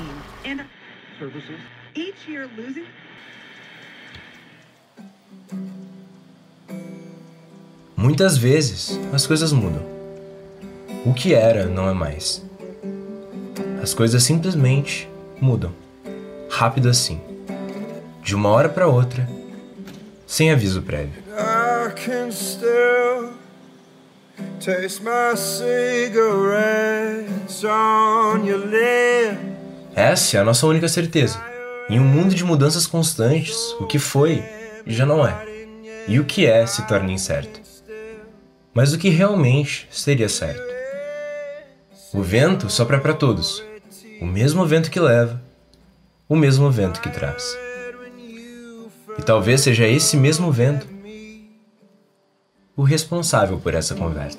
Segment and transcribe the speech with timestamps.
[0.00, 0.64] teams and
[1.18, 1.60] services.
[1.94, 2.86] Each year losing
[7.96, 9.82] Muitas vezes as coisas mudam.
[11.04, 12.42] O que era não é mais.
[13.82, 15.06] As coisas simplesmente
[15.40, 15.74] mudam.
[16.48, 17.20] Rápido assim.
[18.22, 19.28] De uma hora para outra,
[20.26, 21.22] sem aviso prévio.
[21.36, 23.34] I can still
[24.60, 26.32] taste my cigarettes
[27.64, 29.39] on your lips.
[30.00, 31.38] Essa é a nossa única certeza.
[31.86, 34.42] Em um mundo de mudanças constantes, o que foi
[34.86, 35.44] já não é.
[36.08, 37.60] E o que é se torna incerto.
[38.72, 40.62] Mas o que realmente seria certo?
[42.14, 43.62] O vento sopra para todos.
[44.22, 45.38] O mesmo vento que leva,
[46.26, 47.54] o mesmo vento que traz.
[49.18, 50.86] E talvez seja esse mesmo vento
[52.74, 54.38] o responsável por essa conversa.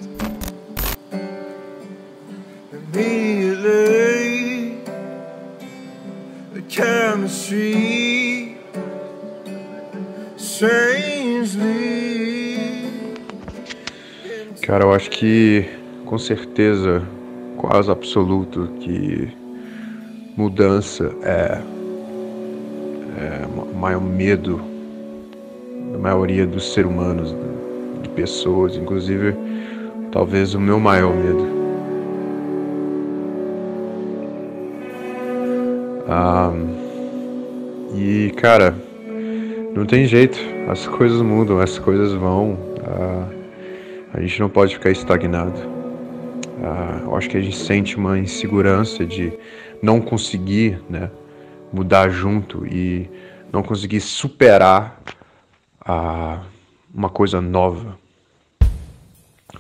[6.72, 8.55] Chemistry.
[14.62, 15.66] Cara, eu acho que
[16.05, 17.04] com certeza,
[17.58, 19.28] quase absoluto, que
[20.38, 21.62] mudança é,
[23.18, 24.62] é o maior medo
[25.91, 27.35] da maioria dos seres humanos,
[28.02, 29.35] de pessoas, inclusive
[30.10, 31.60] talvez o meu maior medo.
[37.93, 38.76] E cara,
[39.73, 40.37] não tem jeito,
[40.70, 42.57] as coisas mudam, as coisas vão.
[42.84, 43.27] Ah,
[44.13, 45.59] a gente não pode ficar estagnado.
[46.63, 49.32] Ah, eu acho que a gente sente uma insegurança de
[49.82, 51.09] não conseguir né,
[51.71, 53.09] mudar junto e
[53.51, 55.01] não conseguir superar
[55.85, 56.41] ah,
[56.93, 57.98] uma coisa nova.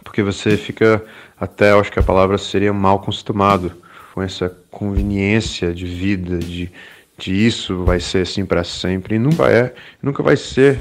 [0.03, 1.03] Porque você fica,
[1.39, 3.71] até acho que a palavra seria mal acostumado
[4.13, 6.71] com essa conveniência de vida, de,
[7.17, 9.15] de isso vai ser assim para sempre.
[9.15, 10.79] E nunca é, nunca vai ser.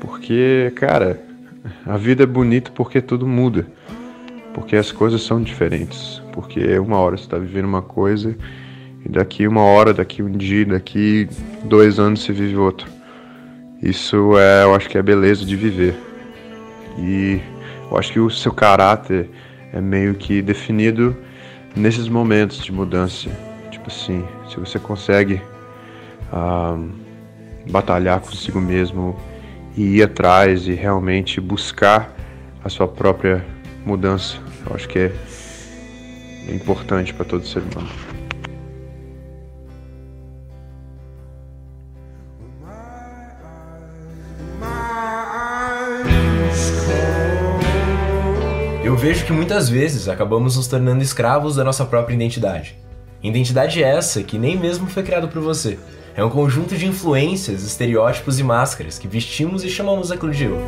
[0.00, 1.20] Porque, cara,
[1.86, 3.66] a vida é bonita porque tudo muda.
[4.52, 6.22] Porque as coisas são diferentes.
[6.32, 8.36] Porque uma hora você está vivendo uma coisa
[9.04, 11.28] e daqui uma hora, daqui um dia, daqui
[11.64, 12.88] dois anos você vive outro.
[13.82, 15.94] Isso é, eu acho que é a beleza de viver.
[16.98, 17.40] E
[17.90, 19.30] eu acho que o seu caráter
[19.72, 21.16] é meio que definido
[21.76, 23.30] nesses momentos de mudança.
[23.70, 25.40] Tipo assim, se você consegue
[26.32, 26.78] ah,
[27.70, 29.16] batalhar consigo mesmo
[29.76, 32.12] e ir atrás e realmente buscar
[32.64, 33.44] a sua própria
[33.84, 35.12] mudança, eu acho que é
[36.48, 38.15] importante para todo ser humano.
[48.96, 52.78] Eu vejo que muitas vezes acabamos nos tornando escravos da nossa própria identidade.
[53.22, 55.78] Identidade essa que nem mesmo foi criada por você.
[56.14, 60.58] É um conjunto de influências, estereótipos e máscaras que vestimos e chamamos aquilo de eu.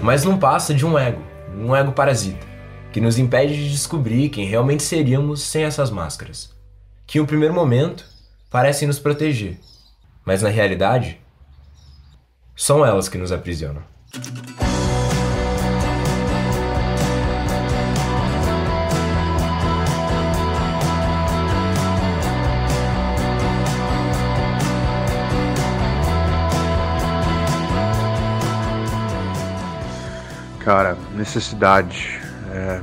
[0.00, 1.22] Mas não passa de um ego,
[1.54, 2.46] um ego parasita,
[2.90, 6.50] que nos impede de descobrir quem realmente seríamos sem essas máscaras.
[7.06, 8.06] Que em um primeiro momento
[8.48, 9.60] parecem nos proteger,
[10.24, 11.20] mas na realidade
[12.56, 13.99] são elas que nos aprisionam.
[30.70, 32.20] Cara, necessidade.
[32.52, 32.80] É...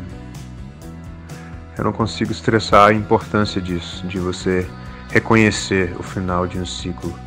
[1.77, 4.67] Eu não consigo estressar a importância disso, de você
[5.09, 7.26] reconhecer o final de um ciclo.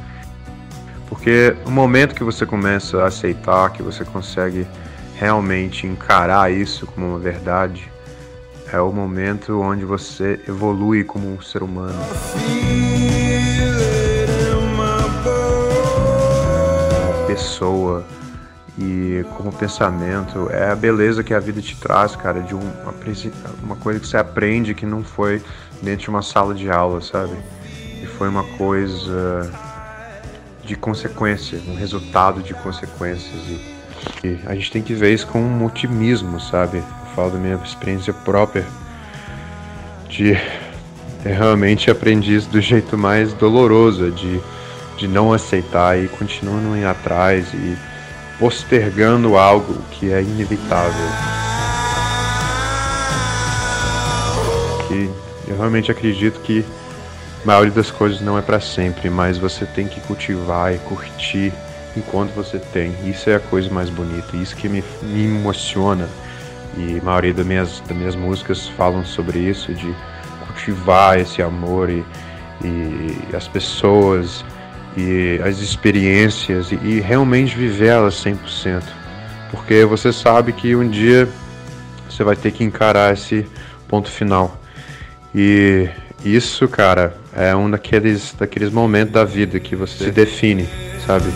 [1.11, 4.65] Porque o momento que você começa a aceitar, que você consegue
[5.17, 7.91] realmente encarar isso como uma verdade,
[8.73, 11.99] é o momento onde você evolui como um ser humano.
[16.95, 18.07] Como pessoa
[18.79, 20.49] e como pensamento.
[20.51, 22.73] É a beleza que a vida te traz, cara, de um,
[23.63, 25.43] uma coisa que você aprende que não foi
[25.83, 27.37] dentro de uma sala de aula, sabe?
[28.01, 29.51] E foi uma coisa
[30.71, 33.43] de consequência, um resultado de consequências.
[34.23, 36.79] E, e a gente tem que ver isso com um otimismo, sabe?
[36.79, 38.65] Eu falo da minha experiência própria
[40.09, 40.39] de
[41.25, 44.41] eu realmente aprendi isso do jeito mais doloroso, de,
[44.97, 47.77] de não aceitar e continuando atrás e
[48.39, 51.09] postergando algo que é inevitável.
[54.87, 55.11] Que
[55.49, 56.65] eu realmente acredito que
[57.43, 61.53] a maioria das coisas não é para sempre, mas você tem que cultivar e curtir
[61.97, 62.95] enquanto você tem.
[63.05, 66.09] Isso é a coisa mais bonita, isso que me, me emociona
[66.77, 69.95] E a maioria das minhas, das minhas músicas falam sobre isso, de
[70.47, 72.05] cultivar esse amor e,
[72.63, 74.45] e as pessoas
[74.97, 78.83] e as experiências e, e realmente viver elas 100%.
[79.51, 81.29] Porque você sabe que um dia
[82.09, 83.47] você vai ter que encarar esse
[83.89, 84.61] ponto final.
[85.35, 85.89] E
[86.25, 90.69] isso, cara, é um daqueles, daqueles momentos da vida que você se define,
[91.07, 91.27] sabe?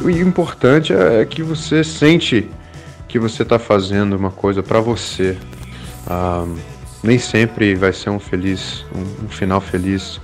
[0.00, 2.50] O importante é que você sente
[3.08, 5.36] que você está fazendo uma coisa para você.
[6.06, 6.46] Ah,
[7.02, 10.20] nem sempre vai ser um feliz, um, um final feliz.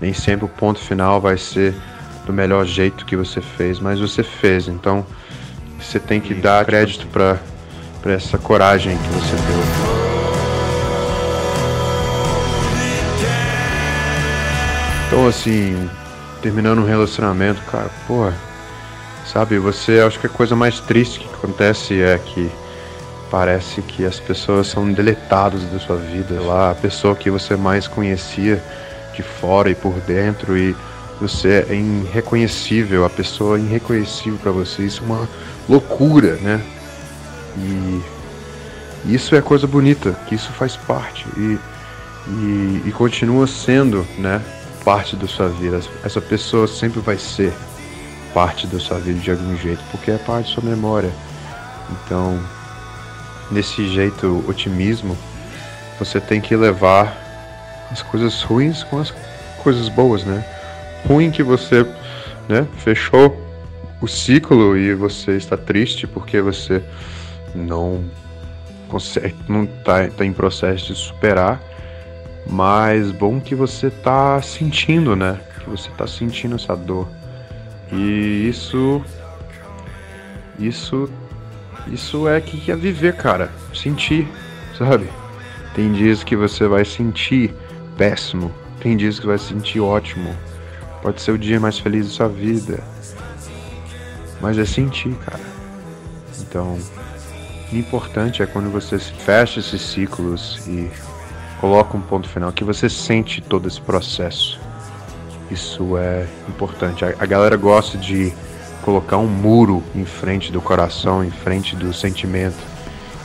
[0.00, 1.74] Nem sempre o ponto final vai ser
[2.24, 4.68] do melhor jeito que você fez, mas você fez.
[4.68, 5.04] Então
[5.78, 7.38] você tem que dar crédito para
[8.10, 9.88] essa coragem que você deu.
[15.06, 15.90] Então assim,
[16.42, 18.48] terminando um relacionamento, cara, porra
[19.32, 22.50] Sabe, você acho que a coisa mais triste que acontece é que
[23.30, 26.40] parece que as pessoas são deletadas da sua vida.
[26.40, 28.62] Lá, a pessoa que você mais conhecia
[29.14, 30.74] de fora e por dentro e
[31.20, 34.84] você é irreconhecível, a pessoa é irreconhecível para você.
[34.84, 35.28] Isso é uma
[35.68, 36.62] loucura, né?
[37.58, 38.02] E
[39.04, 41.58] isso é coisa bonita, que isso faz parte e,
[42.28, 44.42] e, e continua sendo, né?
[44.84, 45.80] Parte da sua vida.
[46.04, 47.52] Essa pessoa sempre vai ser
[48.32, 51.10] parte da sua vida de algum jeito, porque é parte da sua memória.
[51.90, 52.38] Então,
[53.50, 55.16] nesse jeito otimismo,
[55.98, 57.16] você tem que levar
[57.90, 59.12] as coisas ruins com as
[59.62, 60.44] coisas boas, né?
[61.06, 61.86] Ruim que você,
[62.48, 63.36] né, fechou
[64.00, 66.82] o ciclo e você está triste porque você
[67.54, 68.04] não
[68.88, 71.60] consegue, não está tá em processo de superar,
[72.46, 75.38] mas bom que você está sentindo, né?
[75.60, 77.08] Que você está sentindo essa dor.
[77.92, 79.02] E isso.
[80.58, 81.10] Isso.
[81.86, 83.50] Isso é que é viver, cara.
[83.74, 84.26] Sentir,
[84.76, 85.08] sabe?
[85.74, 87.54] Tem dias que você vai sentir
[87.96, 88.52] péssimo.
[88.80, 90.34] Tem dias que vai sentir ótimo.
[91.02, 92.82] Pode ser o dia mais feliz da sua vida.
[94.40, 95.40] Mas é sentir, cara.
[96.40, 96.78] Então,
[97.76, 100.90] importante é quando você fecha esses ciclos e
[101.60, 104.58] coloca um ponto final, que você sente todo esse processo.
[105.50, 107.04] Isso é importante.
[107.04, 108.32] A, a galera gosta de
[108.82, 112.56] colocar um muro em frente do coração, em frente do sentimento.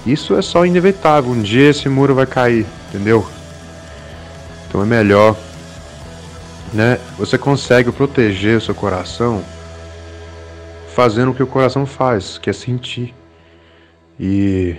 [0.05, 1.31] Isso é só inevitável.
[1.31, 3.25] Um dia esse muro vai cair, entendeu?
[4.67, 5.37] Então é melhor,
[6.73, 6.99] né?
[7.17, 9.43] Você consegue proteger o seu coração
[10.93, 13.13] fazendo o que o coração faz, que é sentir
[14.19, 14.75] e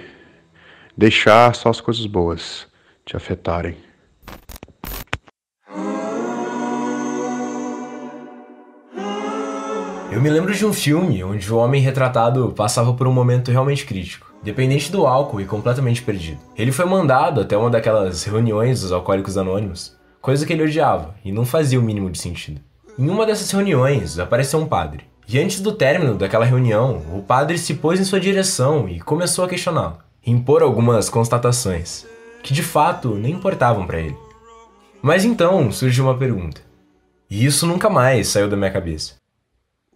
[0.97, 2.67] deixar só as coisas boas
[3.05, 3.77] te afetarem.
[10.15, 13.85] Eu me lembro de um filme onde o homem retratado passava por um momento realmente
[13.85, 16.39] crítico, dependente do álcool e completamente perdido.
[16.57, 21.33] Ele foi mandado até uma daquelas reuniões dos alcoólicos anônimos, coisa que ele odiava e
[21.33, 22.61] não fazia o mínimo de sentido.
[22.97, 27.57] Em uma dessas reuniões apareceu um padre, e antes do término daquela reunião, o padre
[27.57, 32.07] se pôs em sua direção e começou a questioná-lo, impor algumas constatações,
[32.43, 34.17] que de fato nem importavam para ele.
[35.03, 36.61] Mas então surgiu uma pergunta,
[37.31, 39.15] e isso nunca mais saiu da minha cabeça.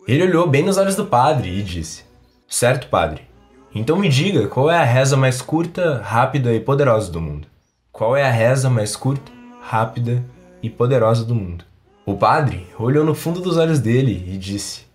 [0.06, 2.02] Ele olhou bem nos olhos do padre e disse:
[2.48, 3.28] Certo, padre.
[3.74, 7.46] Então me diga qual é a reza mais curta, rápida e poderosa do mundo.
[7.92, 10.24] Qual é a reza mais curta, rápida
[10.62, 11.64] e poderosa do mundo?
[12.06, 14.87] O padre olhou no fundo dos olhos dele e disse: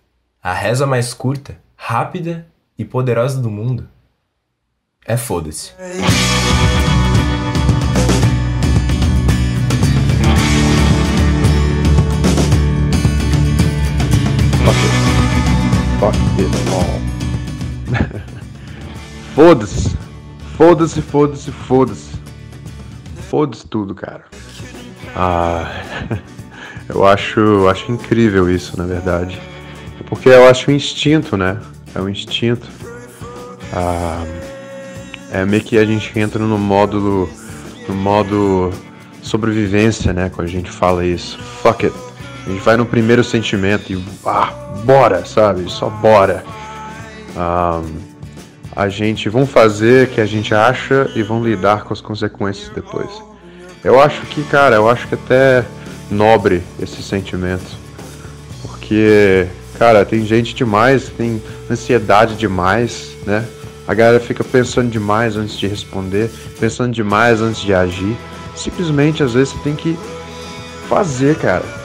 [0.46, 2.46] A reza mais curta, rápida
[2.76, 3.88] e poderosa do mundo
[5.06, 5.72] é foda-se.
[19.34, 19.96] Foda-se.
[20.58, 22.20] Foda-se, foda-se, foda-se.
[23.30, 24.26] Foda-se tudo, cara.
[25.16, 25.70] Ah,
[26.86, 29.40] eu acho, acho incrível isso, na verdade.
[30.06, 31.58] Porque eu acho um instinto, né?
[31.94, 32.68] É um instinto.
[33.72, 34.24] Ah,
[35.32, 37.28] é meio que a gente entra no módulo,
[37.88, 38.72] no modo
[39.22, 40.30] sobrevivência, né?
[40.34, 41.38] Quando a gente fala isso.
[41.62, 41.96] Fuck it.
[42.46, 44.52] A gente vai no primeiro sentimento e ah,
[44.84, 45.70] bora, sabe?
[45.70, 46.44] Só bora.
[47.36, 48.14] Um,
[48.76, 52.68] a gente vão fazer o que a gente acha e vão lidar com as consequências
[52.70, 53.10] depois.
[53.82, 55.64] Eu acho que, cara, eu acho que até
[56.10, 57.76] nobre esse sentimento.
[58.62, 59.46] Porque,
[59.78, 63.46] cara, tem gente demais, tem ansiedade demais, né?
[63.86, 68.16] A galera fica pensando demais antes de responder, pensando demais antes de agir.
[68.56, 69.98] Simplesmente, às vezes, você tem que
[70.88, 71.84] fazer, cara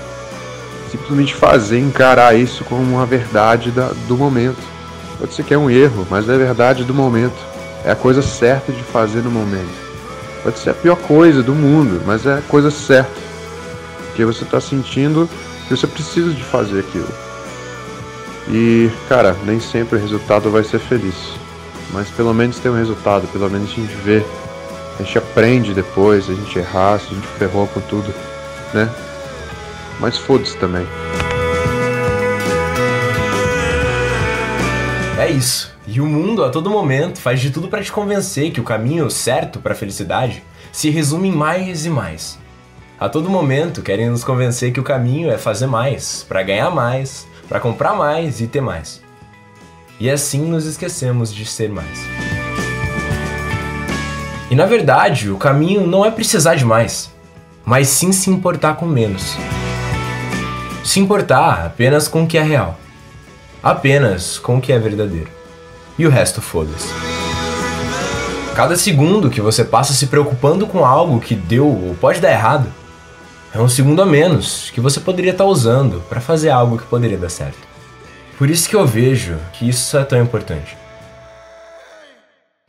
[0.89, 4.57] simplesmente fazer, encarar isso como uma verdade da, do momento.
[5.17, 7.37] Pode ser que é um erro, mas é a verdade do momento.
[7.85, 9.89] É a coisa certa de fazer no momento.
[10.43, 13.11] Pode ser a pior coisa do mundo, mas é a coisa certa.
[14.07, 15.29] Porque você está sentindo
[15.67, 17.07] que você precisa de fazer aquilo.
[18.49, 21.15] E, cara, nem sempre o resultado vai ser feliz.
[21.91, 24.23] Mas pelo menos tem um resultado, pelo menos a gente vê.
[24.99, 28.13] A gente aprende depois, a gente errar, se a gente ferrou com tudo,
[28.73, 28.89] né?
[29.99, 30.85] Mas foda-se também.
[35.19, 35.71] É isso.
[35.87, 39.09] E o mundo a todo momento faz de tudo para te convencer que o caminho
[39.09, 42.37] certo para a felicidade se resume em mais e mais.
[42.99, 47.27] A todo momento querem nos convencer que o caminho é fazer mais, para ganhar mais,
[47.49, 49.01] para comprar mais e ter mais.
[49.99, 51.99] E assim nos esquecemos de ser mais.
[54.49, 57.11] E na verdade, o caminho não é precisar de mais,
[57.65, 59.35] mas sim se importar com menos.
[60.85, 62.79] Se importar apenas com o que é real
[63.61, 65.29] apenas com o que é verdadeiro.
[65.97, 66.87] E o resto foda-se.
[68.55, 72.71] Cada segundo que você passa se preocupando com algo que deu ou pode dar errado
[73.53, 77.17] é um segundo a menos que você poderia estar usando para fazer algo que poderia
[77.17, 77.67] dar certo.
[78.37, 80.77] Por isso que eu vejo que isso é tão importante.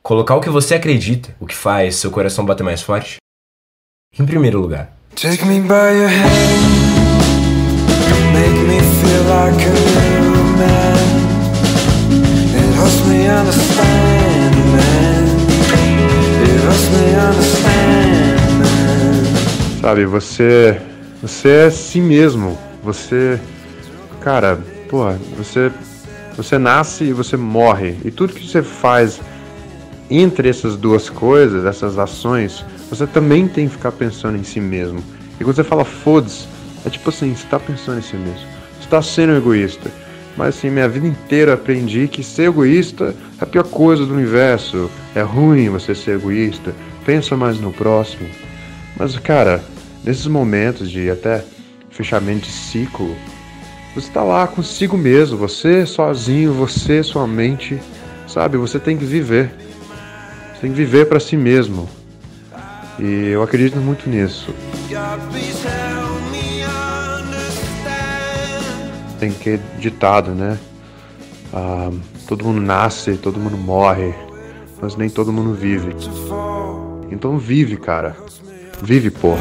[0.03, 3.19] Colocar o que você acredita, o que faz seu coração bater mais forte,
[4.19, 4.91] em primeiro lugar.
[5.15, 6.71] Take me by your hand,
[8.33, 10.10] make me feel like a
[19.81, 20.79] Sabe, você.
[21.23, 22.59] Você é si mesmo.
[22.83, 23.41] Você.
[24.21, 24.61] Cara,
[24.91, 25.73] porra, você.
[26.37, 27.97] Você nasce e você morre.
[28.05, 29.21] E tudo que você faz
[30.11, 35.03] entre essas duas coisas, essas ações, você também tem que ficar pensando em si mesmo.
[35.39, 36.47] E quando você fala foda-se,
[36.85, 38.47] é tipo assim, você tá pensando em si mesmo.
[38.81, 39.91] Você tá sendo egoísta.
[40.37, 44.91] Mas assim, minha vida inteira aprendi que ser egoísta é a pior coisa do universo.
[45.15, 46.75] É ruim você ser egoísta.
[47.05, 48.29] Pensa mais no próximo.
[48.97, 49.63] Mas, cara,
[50.05, 51.45] nesses momentos de até
[51.91, 53.15] fechamento de ciclo,
[53.95, 57.79] você está lá consigo mesmo, você sozinho, você, sua mente,
[58.29, 58.57] sabe?
[58.57, 59.53] Você tem que viver.
[60.55, 61.89] Você tem que viver para si mesmo.
[62.99, 64.55] E eu acredito muito nisso.
[69.21, 70.59] tem que ditado, né?
[71.53, 71.91] Ah,
[72.27, 74.15] todo mundo nasce, todo mundo morre,
[74.81, 75.95] mas nem todo mundo vive.
[77.11, 78.17] Então vive, cara.
[78.83, 79.41] Vive, porra.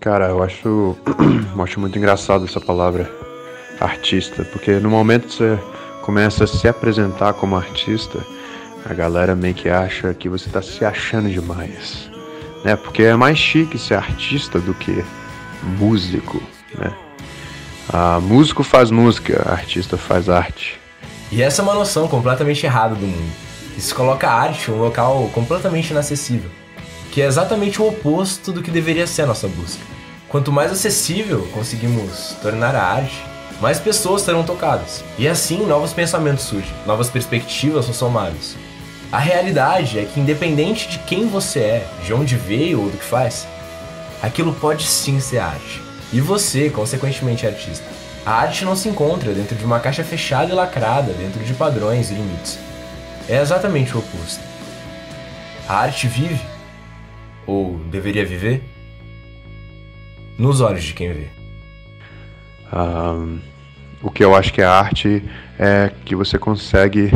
[0.00, 0.96] Cara, eu acho,
[1.56, 3.10] eu acho muito engraçado essa palavra
[3.80, 5.58] artista, porque no momento que você
[6.02, 8.20] começa a se apresentar como artista,
[8.88, 12.08] a galera meio que acha que você está se achando demais,
[12.64, 12.76] né?
[12.76, 15.04] Porque é mais chique ser artista do que
[15.62, 16.42] músico,
[16.78, 16.92] né?
[17.92, 20.80] A músico faz música, artista faz arte.
[21.30, 23.32] E essa é uma noção completamente errada do mundo.
[23.76, 26.50] Isso coloca a arte em um local completamente inacessível,
[27.12, 29.82] que é exatamente o oposto do que deveria ser a nossa busca.
[30.28, 33.24] Quanto mais acessível conseguimos tornar a arte,
[33.60, 35.04] mais pessoas serão tocadas.
[35.18, 38.56] E assim novos pensamentos surgem, novas perspectivas são somadas.
[39.12, 43.04] A realidade é que, independente de quem você é, de onde veio ou do que
[43.04, 43.46] faz,
[44.22, 45.80] aquilo pode sim ser arte.
[46.12, 47.84] E você, consequentemente, é artista.
[48.24, 52.10] A arte não se encontra dentro de uma caixa fechada e lacrada, dentro de padrões
[52.10, 52.58] e limites.
[53.28, 54.42] É exatamente o oposto.
[55.68, 56.40] A arte vive,
[57.46, 58.62] ou deveria viver,
[60.36, 61.28] nos olhos de quem vê.
[62.72, 63.38] Um,
[64.02, 65.22] o que eu acho que é arte
[65.58, 67.10] é que você consegue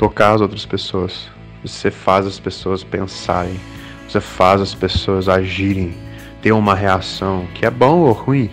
[0.00, 1.28] tocar as outras pessoas.
[1.62, 3.60] Você faz as pessoas pensarem.
[4.08, 5.94] Você faz as pessoas agirem,
[6.40, 8.50] ter uma reação, que é bom ou ruim.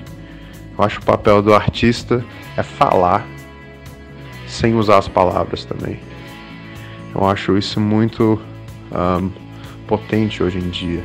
[0.77, 2.21] Eu acho que o papel do artista
[2.57, 3.25] é falar
[4.45, 6.01] sem usar as palavras também.
[7.15, 8.39] Eu acho isso muito
[8.91, 9.31] um,
[9.87, 11.01] potente hoje em dia,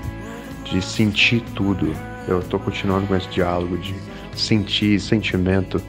[0.64, 1.94] de sentir tudo,
[2.26, 3.94] eu estou continuando com esse diálogo de
[4.34, 5.80] sentir, sentimento,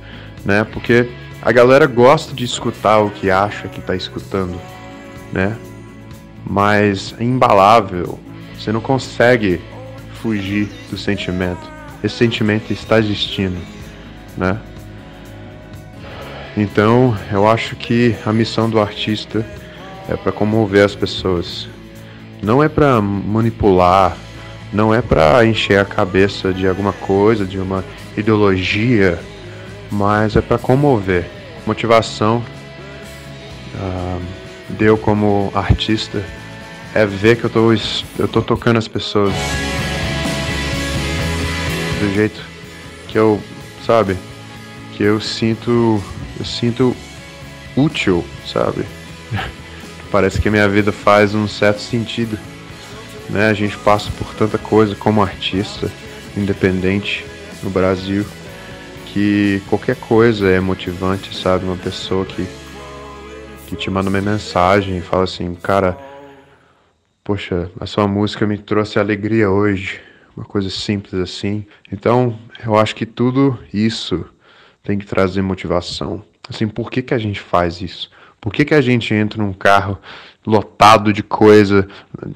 [0.46, 0.64] né?
[0.64, 1.10] Porque
[1.46, 4.58] a galera gosta de escutar o que acha que está escutando,
[5.34, 5.58] né?
[6.50, 8.18] Mas é imbalável.
[8.58, 9.60] Você não consegue
[10.22, 11.70] fugir do sentimento.
[12.02, 13.58] Esse sentimento está existindo,
[14.38, 14.58] né?
[16.56, 19.46] Então, eu acho que a missão do artista
[20.08, 21.68] é para comover as pessoas.
[22.42, 24.16] Não é para manipular,
[24.72, 27.84] não é para encher a cabeça de alguma coisa, de uma
[28.16, 29.20] ideologia,
[29.94, 31.30] mas é para comover.
[31.66, 32.44] Motivação
[33.76, 34.22] uh,
[34.70, 36.24] deu como artista
[36.94, 39.34] é ver que eu tô, eu tô tocando as pessoas
[42.00, 42.42] do jeito
[43.08, 43.40] que eu,
[43.86, 44.18] sabe,
[44.94, 46.04] que eu sinto,
[46.40, 46.96] eu sinto
[47.76, 48.86] útil, sabe?
[50.12, 52.38] Parece que a minha vida faz um certo sentido,
[53.30, 53.48] né?
[53.48, 55.90] A gente passa por tanta coisa como artista
[56.36, 57.26] independente
[57.62, 58.26] no Brasil
[59.14, 61.66] que qualquer coisa é motivante, sabe?
[61.66, 62.48] Uma pessoa que
[63.68, 65.98] que te manda uma mensagem e fala assim, cara,
[67.24, 70.02] poxa, a sua música me trouxe alegria hoje,
[70.36, 71.66] uma coisa simples assim.
[71.92, 74.26] Então, eu acho que tudo isso
[74.84, 76.24] tem que trazer motivação.
[76.48, 78.12] Assim, por que, que a gente faz isso?
[78.40, 79.98] Por que, que a gente entra num carro
[80.46, 81.88] lotado de coisa,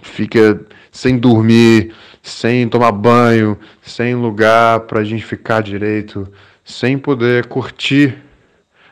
[0.01, 1.93] fica sem dormir,
[2.24, 6.27] sem tomar banho, sem lugar para a gente ficar direito,
[6.68, 8.22] sem poder curtir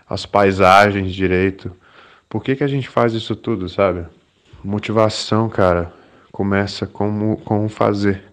[0.10, 1.76] as paisagens direito?
[2.30, 4.06] Por que, que a gente faz isso tudo, sabe?
[4.64, 5.94] Motivação, cara,
[6.32, 8.24] começa com, com fazer.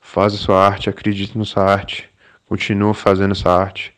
[0.00, 2.08] Faz a sua arte, acredite na sua arte,
[2.48, 3.94] continua fazendo essa arte.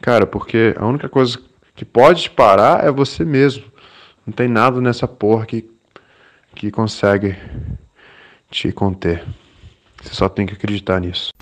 [0.00, 1.38] Cara, porque a única coisa
[1.76, 3.64] que pode te parar é você mesmo.
[4.26, 5.70] Não tem nada nessa porra que,
[6.54, 7.36] que consegue
[8.50, 9.22] te conter.
[10.02, 11.32] Você só tem que acreditar nisso.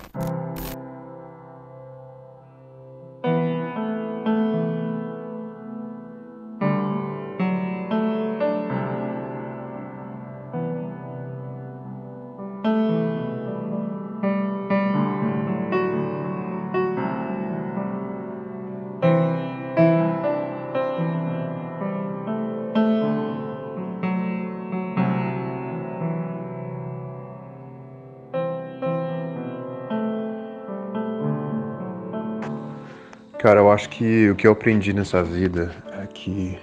[33.41, 36.59] Cara, eu acho que o que eu aprendi nessa vida é que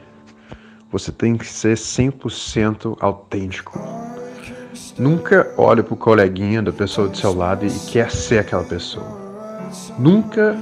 [0.93, 3.77] você tem que ser 100% autêntico.
[4.97, 9.05] Nunca olhe pro coleguinha da pessoa do seu lado e quer ser aquela pessoa.
[9.99, 10.57] Nunca,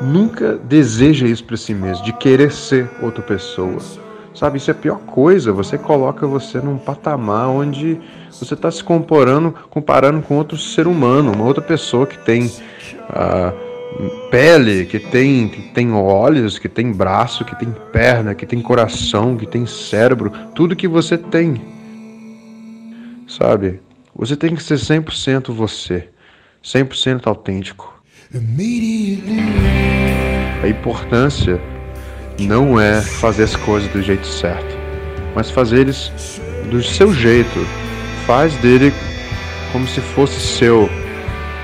[0.00, 3.80] nunca deseja isso para si mesmo, de querer ser outra pessoa.
[4.36, 5.52] Sabe, isso é a pior coisa.
[5.52, 11.32] Você coloca você num patamar onde você está se comparando, comparando com outro ser humano,
[11.32, 12.46] uma outra pessoa que tem.
[12.46, 13.71] Uh,
[14.30, 19.36] pele, que tem, que tem olhos, que tem braço, que tem perna, que tem coração,
[19.36, 21.60] que tem cérebro, tudo que você tem.
[23.28, 23.80] Sabe?
[24.14, 26.08] Você tem que ser 100% você,
[26.62, 28.02] 100% autêntico.
[30.62, 31.60] A importância
[32.38, 34.76] não é fazer as coisas do jeito certo,
[35.34, 37.66] mas fazer eles do seu jeito.
[38.26, 38.92] Faz dele
[39.72, 40.88] como se fosse seu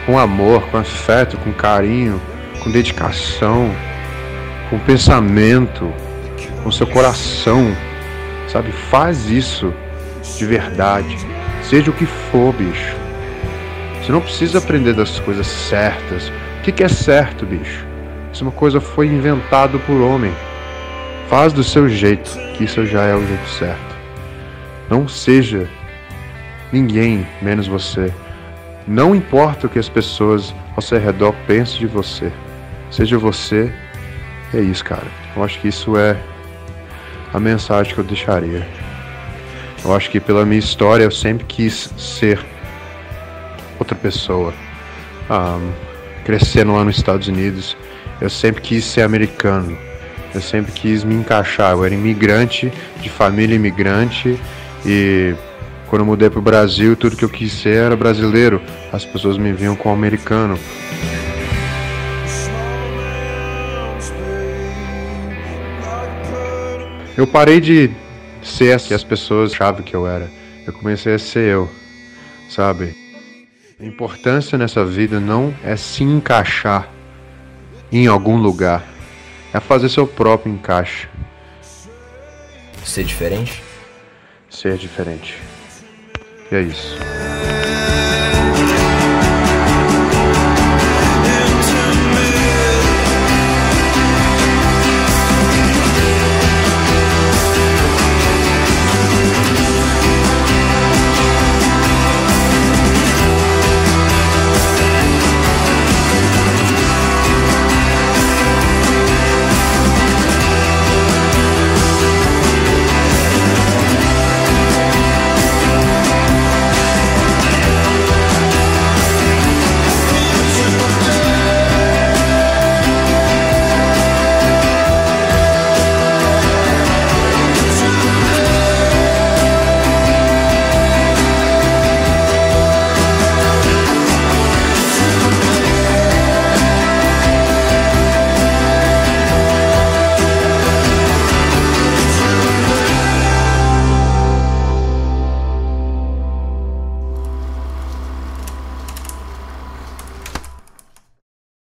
[0.08, 2.18] com amor, com afeto, com carinho,
[2.60, 3.70] com dedicação,
[4.70, 5.92] com pensamento,
[6.62, 7.76] com seu coração,
[8.50, 8.72] sabe?
[8.72, 9.70] Faz isso
[10.38, 11.14] de verdade,
[11.62, 12.96] seja o que for, bicho.
[14.00, 16.32] Você não precisa aprender das coisas certas.
[16.60, 17.84] O que é certo, bicho?
[18.32, 20.32] Isso é uma coisa foi inventado por homem.
[21.28, 23.96] Faz do seu jeito, que isso já é o jeito certo.
[24.88, 25.68] Não seja
[26.72, 28.10] ninguém menos você.
[28.88, 32.32] Não importa o que as pessoas ao seu redor pensem de você.
[32.90, 33.70] Seja você.
[34.54, 35.06] É isso, cara.
[35.36, 36.16] Eu acho que isso é
[37.34, 38.66] a mensagem que eu deixaria.
[39.84, 42.40] Eu acho que pela minha história eu sempre quis ser
[43.78, 44.54] outra pessoa.
[45.30, 45.70] Um,
[46.24, 47.76] crescendo lá nos Estados Unidos,
[48.22, 49.76] eu sempre quis ser americano.
[50.34, 51.72] Eu sempre quis me encaixar.
[51.72, 52.72] Eu era imigrante,
[53.02, 54.40] de família imigrante
[54.86, 55.34] e
[55.88, 58.60] quando eu mudei para o Brasil, tudo que eu quis ser era brasileiro.
[58.92, 60.58] As pessoas me viam como americano.
[67.16, 67.90] Eu parei de
[68.42, 70.30] ser assim, as pessoas achavam que eu era.
[70.66, 71.70] Eu comecei a ser eu,
[72.50, 72.94] sabe?
[73.80, 76.88] A importância nessa vida não é se encaixar
[77.90, 78.84] em algum lugar,
[79.52, 81.08] é fazer seu próprio encaixe.
[82.84, 83.62] Ser diferente?
[84.50, 85.47] Ser diferente.
[86.50, 87.17] E é isso.